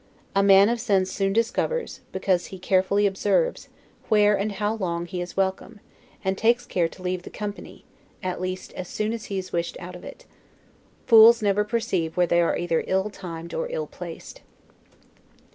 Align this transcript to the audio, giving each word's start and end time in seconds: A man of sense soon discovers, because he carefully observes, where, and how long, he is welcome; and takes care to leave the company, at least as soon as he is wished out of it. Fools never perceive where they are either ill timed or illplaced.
A 0.35 0.41
man 0.41 0.67
of 0.67 0.79
sense 0.79 1.11
soon 1.11 1.31
discovers, 1.31 1.99
because 2.11 2.47
he 2.47 2.57
carefully 2.57 3.05
observes, 3.05 3.69
where, 4.09 4.35
and 4.35 4.53
how 4.53 4.73
long, 4.73 5.05
he 5.05 5.21
is 5.21 5.37
welcome; 5.37 5.79
and 6.25 6.35
takes 6.35 6.65
care 6.65 6.87
to 6.87 7.03
leave 7.03 7.21
the 7.21 7.29
company, 7.29 7.85
at 8.23 8.41
least 8.41 8.73
as 8.73 8.87
soon 8.87 9.13
as 9.13 9.25
he 9.25 9.37
is 9.37 9.53
wished 9.53 9.77
out 9.79 9.95
of 9.95 10.03
it. 10.03 10.25
Fools 11.05 11.43
never 11.43 11.63
perceive 11.63 12.17
where 12.17 12.25
they 12.25 12.41
are 12.41 12.57
either 12.57 12.83
ill 12.87 13.11
timed 13.11 13.53
or 13.53 13.69
illplaced. 13.69 14.41